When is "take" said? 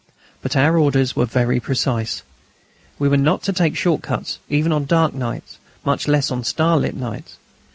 3.53-3.77